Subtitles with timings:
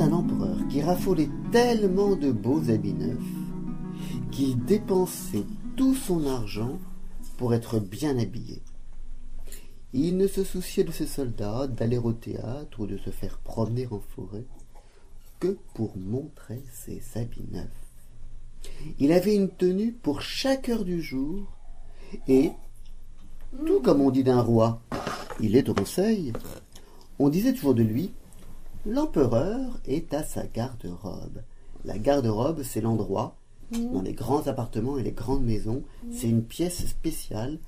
[0.00, 3.18] un empereur qui raffolait tellement de beaux habits neufs
[4.30, 5.44] qu'il dépensait
[5.76, 6.78] tout son argent
[7.36, 8.62] pour être bien habillé.
[9.92, 13.86] Il ne se souciait de ses soldats, d'aller au théâtre ou de se faire promener
[13.90, 14.44] en forêt
[15.38, 17.68] que pour montrer ses habits neufs.
[18.98, 21.46] Il avait une tenue pour chaque heure du jour
[22.28, 22.52] et,
[23.66, 24.80] tout comme on dit d'un roi,
[25.40, 26.32] il est au conseil,
[27.18, 28.12] on disait toujours de lui
[28.84, 31.42] L'empereur est à sa garde-robe.
[31.84, 33.36] La garde-robe, c'est l'endroit,
[33.70, 37.58] dans les grands appartements et les grandes maisons, c'est une pièce spéciale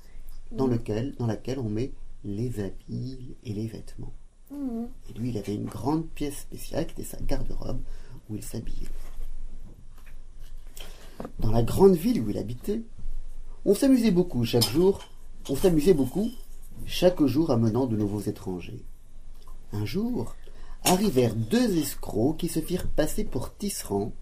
[0.51, 4.13] dans, lequel, dans laquelle on met les habits et les vêtements.
[4.51, 7.79] Et lui, il avait une grande pièce spéciale qui était sa garde-robe
[8.29, 8.89] où il s'habillait.
[11.39, 12.83] Dans la grande ville où il habitait,
[13.63, 14.99] on s'amusait beaucoup chaque jour,
[15.49, 16.29] on s'amusait beaucoup
[16.85, 18.83] chaque jour amenant de nouveaux étrangers.
[19.71, 20.35] Un jour,
[20.85, 24.13] arrivèrent deux escrocs qui se firent passer pour tisserands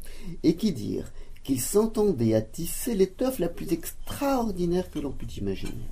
[0.44, 1.12] et qui dirent
[1.44, 5.88] qu'ils s'entendaient à tisser l'étoffe la plus extraordinaire que l'on pût imaginer.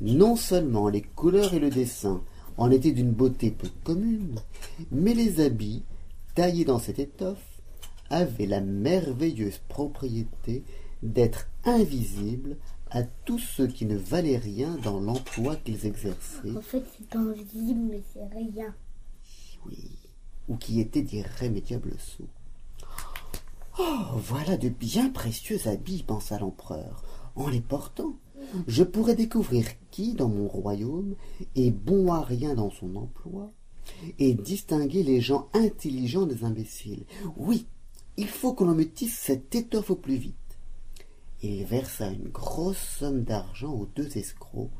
[0.00, 2.22] Non seulement les couleurs et le dessin
[2.56, 4.40] en étaient d'une beauté peu commune,
[4.90, 5.82] mais les habits,
[6.34, 7.60] taillés dans cette étoffe,
[8.08, 10.64] avaient la merveilleuse propriété
[11.02, 12.56] d'être invisibles
[12.90, 16.56] à tous ceux qui ne valaient rien dans l'emploi qu'ils exerçaient.
[16.56, 18.74] En fait, c'est invisible, mais c'est rien.
[20.48, 22.28] Ou qui étaient d'irrémédiables sots.
[23.78, 27.02] Oh, voilà de bien précieux habits, pensa l'empereur.
[27.34, 28.14] En les portant,
[28.66, 31.14] je pourrais découvrir qui dans mon royaume
[31.54, 33.52] est bon à rien dans son emploi
[34.18, 37.04] et distinguer les gens intelligents des imbéciles.
[37.36, 37.66] Oui,
[38.16, 40.34] il faut que l'on me tisse cette étoffe au plus vite.
[41.42, 44.70] Il versa une grosse somme d'argent aux deux escrocs.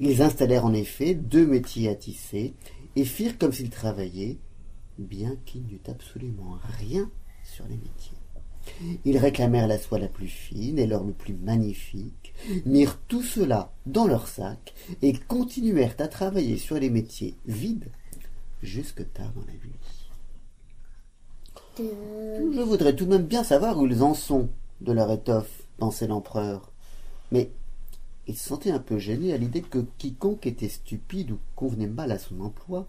[0.00, 2.54] Ils installèrent en effet deux métiers à tisser
[2.96, 4.38] et firent comme s'ils travaillaient,
[4.98, 7.10] bien qu'ils n'eût absolument rien
[7.44, 8.18] sur les métiers.
[9.04, 12.32] Ils réclamèrent la soie la plus fine et l'or le plus magnifique,
[12.64, 17.90] mirent tout cela dans leur sac et continuèrent à travailler sur les métiers vides
[18.62, 19.74] jusque tard dans la nuit.
[21.76, 24.48] Je voudrais tout de même bien savoir où ils en sont
[24.80, 26.72] de leur étoffe, pensait l'empereur.
[27.32, 27.50] Mais
[28.26, 32.10] il se sentait un peu gêné à l'idée que quiconque était stupide ou convenait mal
[32.12, 32.86] à son emploi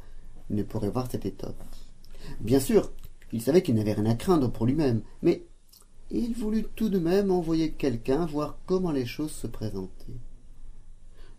[0.49, 1.55] ne pourrait voir cette étoffe.
[2.39, 2.91] Bien sûr,
[3.31, 5.45] il savait qu'il n'avait rien à craindre pour lui-même, mais
[6.11, 10.19] il voulut tout de même envoyer quelqu'un voir comment les choses se présentaient.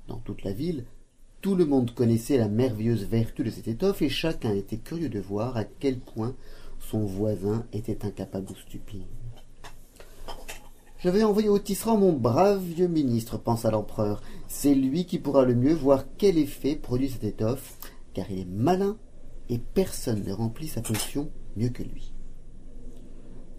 [0.09, 0.85] Dans toute la ville,
[1.41, 5.21] tout le monde connaissait la merveilleuse vertu de cette étoffe et chacun était curieux de
[5.21, 6.35] voir à quel point
[6.81, 9.03] son voisin était incapable ou stupide.
[10.99, 14.23] Je vais envoyer au tisserand mon brave vieux ministre, pensa l'empereur.
[14.49, 17.77] C'est lui qui pourra le mieux voir quel effet produit cette étoffe,
[18.15, 18.97] car il est malin
[19.51, 22.15] et personne ne remplit sa fonction mieux que lui.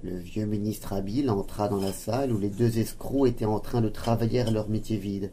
[0.02, 3.82] Le vieux ministre habile entra dans la salle où les deux escrocs étaient en train
[3.82, 5.32] de travailler à leur métier vide.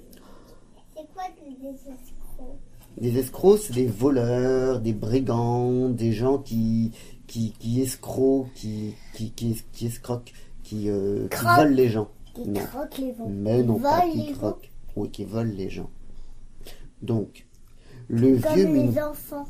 [0.94, 2.58] C'est quoi des escrocs?
[2.98, 6.92] Des escrocs, c'est des voleurs, des brigands, des gens qui,
[7.26, 10.32] qui, qui escroquent, qui, qui, qui, qui escroquent,
[10.64, 12.08] qui, euh, qui volent les gens.
[12.34, 12.64] Qui Non.
[12.64, 13.28] croquent les vents.
[13.28, 14.68] Mais non, pas qui les croquent.
[14.96, 15.90] Oui, qui volent les gens.
[17.02, 17.46] Donc,
[18.08, 19.46] le Comme vieux les enfants.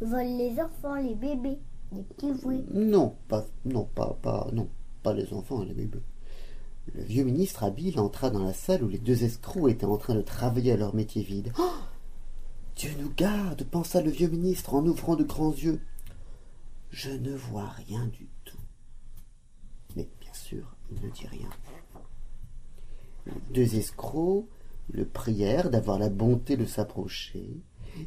[0.00, 1.58] Volent les enfants, les bébés,
[1.92, 2.64] les kiwis.
[2.72, 4.68] Non, pas, non, pas, pas, non,
[5.02, 6.00] pas les enfants et les bébés.
[6.94, 10.14] Le vieux ministre habile entra dans la salle où les deux escrocs étaient en train
[10.14, 11.52] de travailler à leur métier vide.
[11.58, 11.70] Oh
[12.76, 15.80] Dieu nous garde, pensa le vieux ministre en ouvrant de grands yeux.
[16.90, 18.56] Je ne vois rien du tout.
[20.90, 21.50] Ne dit rien.
[23.52, 24.48] Deux escrocs
[24.90, 27.60] le prièrent d'avoir la bonté de s'approcher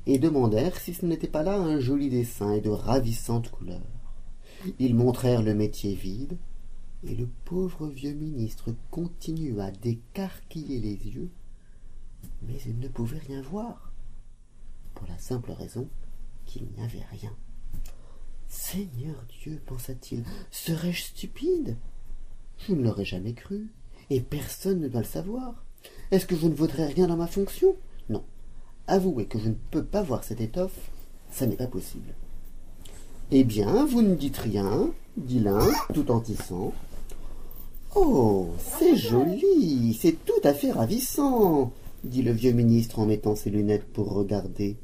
[0.06, 3.82] et demandèrent si ce n'était pas là un joli dessin et de ravissantes couleurs.
[4.80, 6.38] Ils montrèrent le métier vide,
[7.04, 11.32] et le pauvre vieux ministre continua d'écarquiller les yeux,
[12.44, 13.92] mais il ne pouvait rien voir,
[14.94, 15.88] pour la simple raison
[16.46, 17.36] qu'il n'y avait rien.
[18.48, 21.78] Seigneur Dieu, pensa-t-il, serais-je stupide?
[22.68, 23.68] Je ne l'aurais jamais cru,
[24.10, 25.64] et personne ne doit le savoir.
[26.12, 27.76] Est-ce que je ne vaudrais rien dans ma fonction?
[28.10, 28.24] Non.
[28.88, 30.92] Avouez que je ne peux pas voir cette étoffe,
[31.32, 32.14] ça n'est pas possible.
[33.32, 36.74] Eh bien, vous ne dites rien, dit l'un, tout en tissant.
[37.96, 38.50] Oh,
[38.80, 41.74] c'est joli, c'est tout à fait ravissant,
[42.04, 44.78] dit le vieux ministre en mettant ses lunettes pour regarder.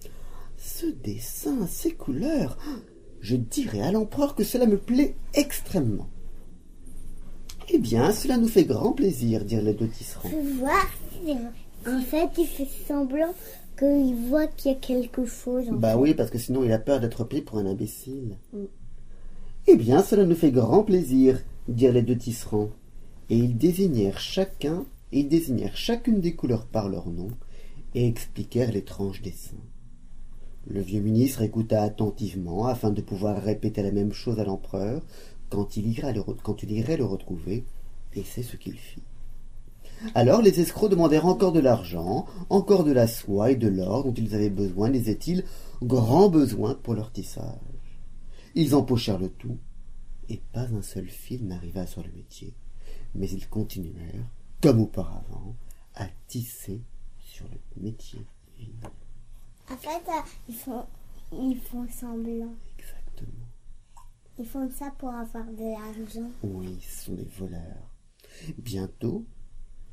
[0.57, 2.57] Ce dessin, ces couleurs,
[3.21, 6.09] je dirais à l'empereur que cela me plaît extrêmement.
[7.69, 10.29] Eh bien, cela nous fait grand plaisir, dirent les deux tisserands.
[10.59, 10.87] Voir.
[11.85, 13.33] En fait, il fait semblant
[13.77, 15.65] qu'il voit qu'il y a quelque chose.
[15.71, 15.97] Bah fait.
[15.97, 18.37] oui, parce que sinon il a peur d'être pris pour un imbécile.
[18.53, 18.65] Mm.
[19.67, 22.69] Eh bien, cela nous fait grand plaisir, dirent les deux tisserands.
[23.29, 27.27] Et ils désignèrent chacun, et ils désignèrent chacune des couleurs par leur nom,
[27.93, 29.57] et expliquèrent l'étrange dessin.
[30.69, 35.01] Le vieux ministre écouta attentivement afin de pouvoir répéter la même chose à l'empereur
[35.49, 37.65] quand il irait le, re- quand il irait le retrouver,
[38.13, 39.03] et c'est ce qu'il fit.
[40.13, 44.13] Alors les escrocs demandèrent encore de l'argent, encore de la soie et de l'or dont
[44.13, 45.43] ils avaient besoin, disaient-ils,
[45.81, 47.57] grand besoin pour leur tissage?
[48.53, 49.57] Ils empochèrent le tout,
[50.29, 52.53] et pas un seul fil n'arriva sur le métier,
[53.15, 54.29] mais ils continuèrent,
[54.61, 55.55] comme auparavant,
[55.95, 56.81] à tisser
[57.19, 58.25] sur le métier
[58.57, 58.87] vide.
[59.71, 60.85] En fait, euh, ils font,
[61.31, 62.53] ils font semblant.
[62.77, 63.46] Exactement.
[64.39, 66.29] Ils font ça pour avoir de l'argent.
[66.43, 67.91] Oui, ce sont des voleurs.
[68.59, 69.25] Bientôt,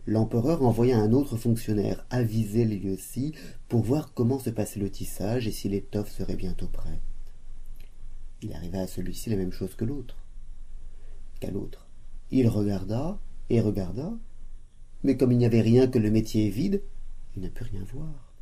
[0.06, 3.34] l'empereur envoya un autre fonctionnaire aviser lui aussi
[3.68, 7.00] pour voir comment se passait le tissage et si l'étoffe serait bientôt prête.
[8.42, 10.16] Il arriva à celui-ci la même chose que l'autre.
[11.40, 11.88] Qu'à l'autre.
[12.30, 13.18] Il regarda
[13.48, 14.12] et regarda,
[15.02, 16.82] mais comme il n'y avait rien que le métier vide,
[17.36, 18.34] il ne put rien voir.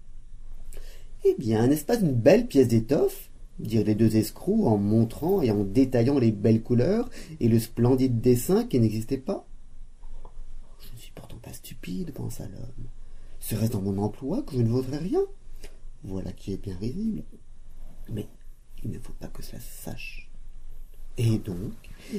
[1.24, 5.50] Eh bien, n'est-ce pas une belle pièce d'étoffe dirent les deux escrocs en montrant et
[5.50, 7.08] en détaillant les belles couleurs
[7.40, 9.46] et le splendide dessin qui n'existait pas.
[10.80, 12.86] Je ne suis pourtant pas stupide, pensa l'homme.
[13.40, 15.20] Serait-ce dans mon emploi que je ne vaudrais rien?
[16.04, 17.22] Voilà qui est bien risible.
[18.12, 18.26] Mais
[18.84, 20.28] il ne faut pas que cela se sache.
[21.18, 21.72] Et donc,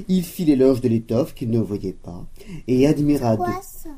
[0.08, 2.26] il fit l'éloge de l'étoffe qu'il ne voyait pas
[2.68, 3.32] et admira.
[3.34, 3.90] de- Quoi ça?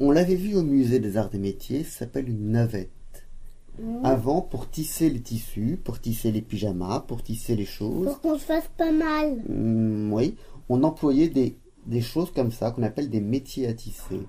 [0.00, 2.90] On l'avait vu au musée des arts et métiers, ça s'appelle une navette.
[4.04, 8.38] Avant, pour tisser les tissus, pour tisser les pyjamas, pour tisser les choses, Pour qu'on
[8.38, 9.36] se fasse pas mal.
[9.48, 10.34] Hmm, oui,
[10.68, 14.20] on employait des, des choses comme ça qu'on appelle des métiers à tisser.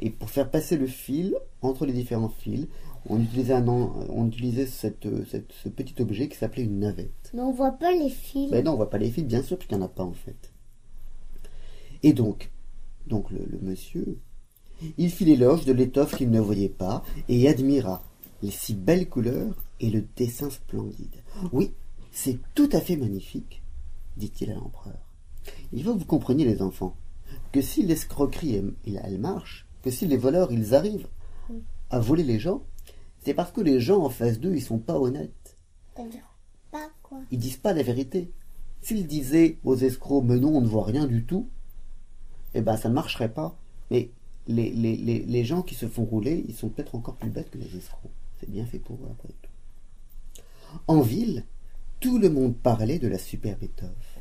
[0.00, 2.66] Et pour faire passer le fil entre les différents fils,
[3.08, 7.30] on utilisait, un, on utilisait cette, cette- ce petit objet qui s'appelait une navette.
[7.34, 8.50] Mais on voit pas les fils.
[8.50, 10.12] Ben non, on voit pas les fils, bien sûr, puisqu'il n'y en a pas en
[10.12, 10.52] fait.
[12.02, 12.50] Et donc,
[13.06, 14.18] donc le, le monsieur,
[14.98, 18.02] il fit l'éloge de l'étoffe qu'il ne voyait pas et admira
[18.42, 21.22] les si belles couleurs et le dessin splendide.
[21.52, 21.72] Oui,
[22.10, 23.62] c'est tout à fait magnifique,
[24.16, 24.98] dit-il à l'empereur.
[25.72, 26.96] Il faut que vous compreniez, les enfants,
[27.52, 31.08] que si l'escroquerie, elle, marche, que si les voleurs, ils arrivent
[31.90, 32.62] à voler les gens,
[33.24, 35.56] c'est parce que les gens en face d'eux, ils sont pas honnêtes
[36.70, 37.18] pas quoi.
[37.30, 38.30] ils disent pas la vérité.
[38.80, 41.48] S'ils disaient aux escrocs, mais non, on ne voit rien du tout,
[42.54, 43.58] eh ben, ça ne marcherait pas.
[43.90, 44.10] Mais
[44.46, 47.50] les, les, les, les gens qui se font rouler, ils sont peut-être encore plus bêtes
[47.50, 48.12] que les escrocs.
[48.40, 50.42] C'est bien fait pour eux, après tout.
[50.86, 51.44] En ville,
[52.00, 54.18] tout le monde parlait de la superbe étoffe.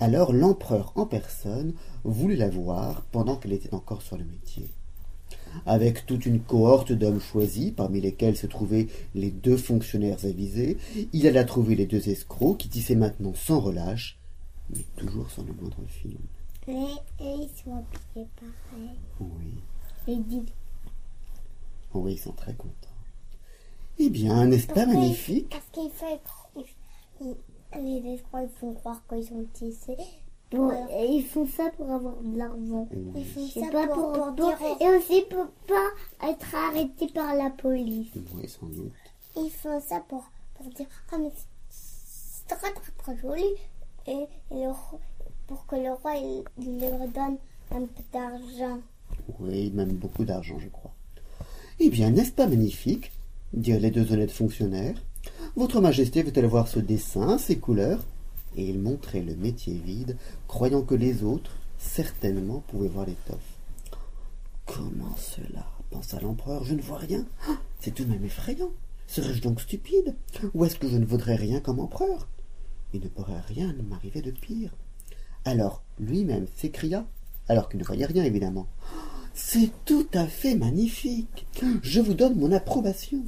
[0.00, 4.68] Alors l'empereur en personne voulut la voir pendant qu'elle était encore sur le métier.
[5.64, 10.76] Avec toute une cohorte d'hommes choisis, parmi lesquels se trouvaient les deux fonctionnaires avisés,
[11.12, 14.18] il alla trouver les deux escrocs qui tissaient maintenant sans relâche,
[14.70, 16.18] mais toujours sans le moindre fil.
[16.68, 18.98] Ils sont habillés pareil.
[19.20, 20.42] Oui,
[21.94, 22.95] oui, ils sont très contents.
[23.98, 25.90] Eh bien, n'est-ce pas magnifique Parce qu'il
[26.56, 27.36] il-
[28.02, 29.96] les escrocs, ils font croire qu'ils sont tissés.
[30.52, 32.88] ils font ça pour avoir de l'argent.
[32.92, 33.12] Oui.
[33.16, 37.50] Ils font ça pas pour, pour- pour Et aussi pour pas être arrêtés par la
[37.50, 38.08] police.
[38.34, 38.92] Oui, sans doute.
[39.36, 40.24] Ils font ça pour,
[40.54, 41.30] pour dire Ah, mais
[41.70, 43.44] c'est très très très joli.
[44.06, 44.26] Et, et
[44.64, 44.72] le
[45.46, 47.36] pour que le roi il, il leur donne
[47.72, 48.78] un peu d'argent.
[49.40, 50.92] Oui, même beaucoup d'argent, je crois.
[51.80, 53.10] Eh bien, n'est-ce pas magnifique?
[53.56, 55.02] Dirent les deux honnêtes fonctionnaires.
[55.56, 58.04] Votre Majesté veut-elle voir ce dessin, ces couleurs?
[58.56, 60.16] Et ils montraient le métier vide,
[60.48, 63.58] croyant que les autres, certainement, pouvaient voir l'étoffe.
[64.66, 65.66] Comment cela?
[65.90, 66.64] pensa l'empereur.
[66.64, 67.24] Je ne vois rien.
[67.48, 68.70] Ah, C'est tout de même effrayant.
[69.06, 70.16] Serais-je donc stupide?
[70.54, 72.28] Ou est-ce que je ne vaudrais rien comme empereur?
[72.92, 74.74] Il ne pourrait rien m'arriver de pire.
[75.44, 77.06] Alors, lui-même s'écria,
[77.48, 78.66] alors qu'il ne voyait rien, évidemment.
[79.32, 81.46] C'est tout à fait magnifique.
[81.82, 83.22] Je vous donne mon approbation.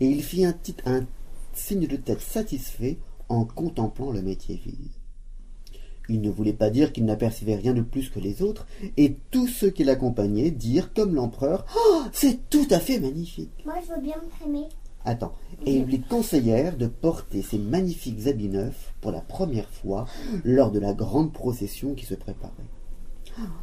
[0.00, 0.54] Et il fit un,
[1.52, 2.98] signe de tête satisfait
[3.28, 4.90] en contemplant le métier vide.
[6.08, 8.66] Il ne voulait pas dire qu'il n'apercevait rien de plus que les autres,
[8.98, 13.64] et tous ceux qui l'accompagnaient dirent, comme l'empereur, Ah, c'est tout à fait magnifique.
[13.64, 14.64] Moi je veux bien me.
[15.06, 15.34] Attends,
[15.66, 20.06] et ils lui conseillèrent de porter ces magnifiques habits neufs pour la première fois
[20.44, 22.52] lors de la grande procession qui se préparait.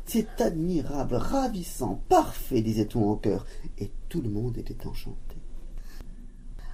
[0.06, 3.46] C'est admirable, ravissant, parfait, disait-on en chœur,
[3.80, 5.31] et tout le monde était enchanté.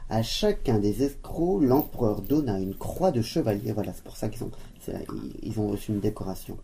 [0.10, 3.72] À chacun des escrocs, l'empereur donna une croix de chevalier.
[3.74, 4.52] Voilà, c'est pour ça qu'ils ont,
[5.44, 6.58] ils- ont reçu une décoration.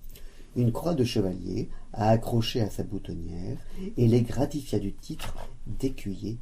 [0.56, 3.58] une croix de chevalier à accrocher à sa boutonnière
[3.98, 5.36] et les gratifia du titre
[5.66, 6.38] d'écuyer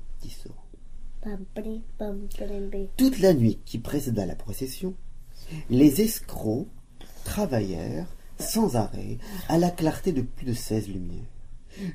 [1.97, 2.89] pamprimbi.
[2.97, 4.95] Toute la nuit qui précéda la procession,
[5.69, 6.67] les escrocs
[7.23, 9.17] travaillèrent sans arrêt
[9.47, 11.23] à la clarté de plus de seize lumières.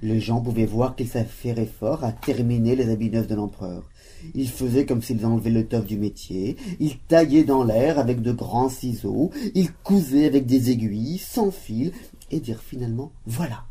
[0.03, 3.89] Les gens pouvaient voir qu'ils s'affairaient fort à terminer les habits neufs de l'empereur.
[4.35, 8.33] Ils faisaient comme s'ils enlevaient le toffe du métier, ils taillaient dans l'air avec de
[8.33, 11.93] grands ciseaux, ils cousaient avec des aiguilles, sans fil,
[12.31, 13.65] et dirent finalement Voilà,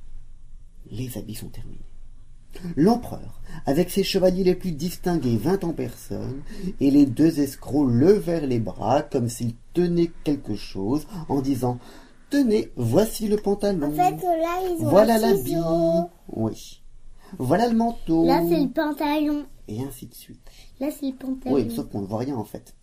[0.91, 1.79] les habits sont terminés.
[2.77, 6.41] L'empereur, avec ses chevaliers les plus distingués, vint en personne,
[6.79, 11.79] et les deux escrocs levèrent les bras comme s'ils tenaient quelque chose, en disant
[12.35, 13.87] Tenez, voici le pantalon.
[13.87, 15.51] En fait, là, ils ont voilà l'habit.
[15.51, 16.09] ciseau.
[16.33, 16.81] Oui.
[17.39, 18.25] Voilà le manteau.
[18.25, 19.45] Là, c'est le pantalon.
[19.69, 20.41] Et ainsi de suite.
[20.81, 21.55] Là, c'est le pantalon.
[21.55, 22.75] Oui, sauf qu'on ne voit rien en fait.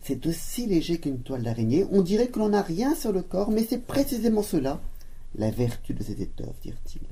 [0.00, 1.84] C'est aussi léger qu'une toile d'araignée.
[1.90, 4.80] On dirait que l'on n'a rien sur le corps, mais c'est précisément cela,
[5.34, 7.02] la vertu de cette étoffe, dirent-ils.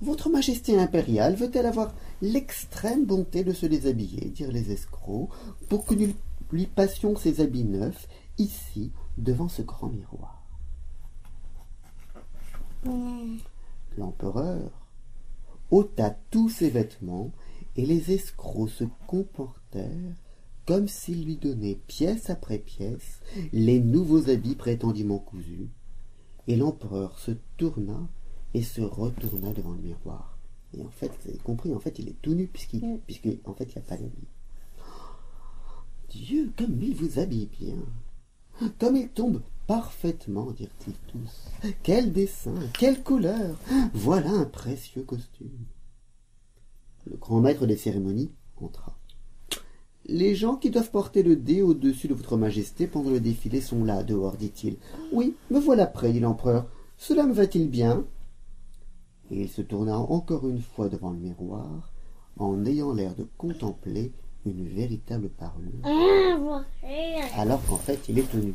[0.00, 5.28] Votre Majesté impériale veut-elle avoir l'extrême bonté de se déshabiller, dirent les escrocs,
[5.68, 6.14] pour que nous
[6.52, 8.08] lui passions ses habits neufs,
[8.38, 10.42] ici, devant ce grand miroir.
[13.96, 14.70] L'empereur
[15.70, 17.32] ôta tous ses vêtements
[17.76, 20.14] et les escrocs se comportèrent
[20.66, 23.20] comme s'il lui donnait pièce après pièce
[23.52, 25.68] les nouveaux habits prétendument cousus,
[26.46, 28.06] et l'empereur se tourna
[28.54, 30.38] et se retourna devant le miroir.
[30.76, 33.54] Et en fait, vous avez compris, en fait, il est tout nu puisqu'il, puisqu'il- en
[33.54, 34.28] fait, il n'y a pas d'habit.
[36.10, 37.76] Dieu, comme il vous habille bien.
[38.78, 41.72] Comme il tombe parfaitement, dirent-ils tous.
[41.82, 43.56] Quel dessin, quelle couleur.
[43.94, 45.66] Voilà un précieux costume.
[47.06, 48.98] Le grand maître des cérémonies entra.
[50.06, 53.84] Les gens qui doivent porter le dé au-dessus de votre majesté pendant le défilé sont
[53.84, 54.78] là, dehors, dit-il.
[55.12, 56.66] Oui, me voilà prêt, dit l'empereur.
[56.96, 58.06] Cela me va-t-il bien?
[59.30, 61.92] Et il se tourna encore une fois devant le miroir,
[62.38, 64.12] en ayant l'air de contempler
[64.50, 68.54] une véritable parure Ah, alors qu'en fait il est tenu.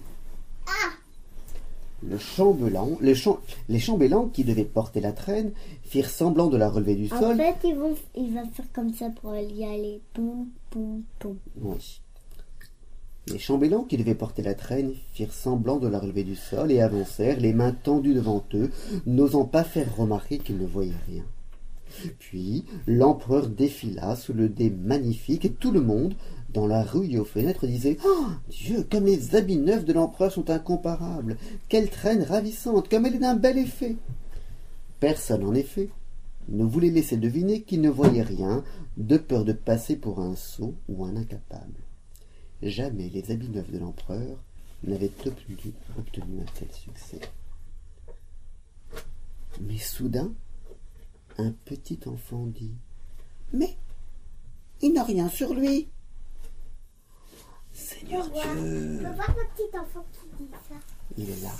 [2.05, 3.37] Le chambellan, les, cham-
[3.69, 7.37] les chambellans qui devaient porter la traîne firent semblant de la relever du En sol.
[7.37, 10.01] fait, ils vont, il va faire comme ça pour y aller.
[10.13, 11.37] Poum, poum, poum.
[11.61, 12.01] Oui.
[13.27, 16.81] Les chambellans qui devaient porter la traîne firent semblant de la relever du sol et
[16.81, 18.69] avancèrent, les mains tendues devant eux,
[19.05, 21.23] n'osant pas faire remarquer qu'ils ne voyaient rien.
[22.19, 26.15] Puis l'empereur défila sous le dé magnifique et tout le monde,
[26.53, 30.31] dans la rue et aux fenêtres, disait Oh Dieu, comme les habits neufs de l'empereur
[30.31, 31.37] sont incomparables
[31.69, 33.95] Quelle traîne ravissante Comme elle est d'un bel effet
[34.99, 35.89] Personne, en effet,
[36.49, 38.63] ne voulait laisser deviner qu'il ne voyait rien,
[38.97, 41.81] de peur de passer pour un sot ou un incapable.
[42.61, 44.43] Jamais les habits neufs de l'empereur
[44.83, 47.19] n'avaient obtenu, obtenu un tel succès.
[49.61, 50.33] Mais soudain,
[51.37, 52.75] un petit enfant dit
[53.51, 53.75] Mais
[54.81, 55.87] il n'a rien sur lui.
[57.71, 60.75] Seigneur Dieu, On va voir le petit enfant qui dit ça.
[61.17, 61.51] il est là.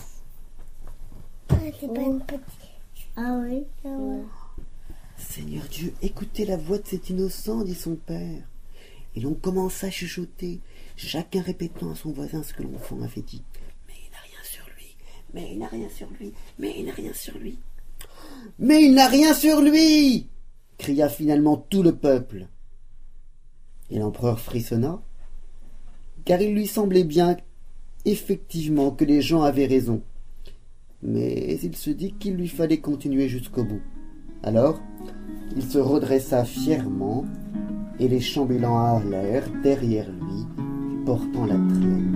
[1.50, 2.42] Ah, c'est pas une petite.
[3.15, 4.24] Ah oui ah ouais.
[5.18, 8.44] Seigneur Dieu, écoutez la voix de cet innocent, dit son père.
[9.15, 10.60] Et l'on commença à chuchoter,
[10.96, 13.44] chacun répétant à son voisin ce que l'enfant avait dit.
[13.88, 14.96] Mais il n'a rien sur lui,
[15.34, 17.60] mais il n'a rien sur lui, mais il n'a rien sur lui.
[18.59, 20.27] Mais il n'a rien sur lui
[20.83, 22.47] cria finalement tout le peuple.
[23.89, 25.01] Et l'empereur frissonna,
[26.25, 27.38] car il lui semblait bien
[28.05, 30.01] effectivement que les gens avaient raison.
[31.01, 33.81] Mais il se dit qu'il lui fallait continuer jusqu'au bout.
[34.41, 34.81] Alors,
[35.55, 37.25] il se redressa fièrement,
[38.00, 40.45] et les chambellans allèrent derrière lui,
[41.05, 42.13] portant la traîne.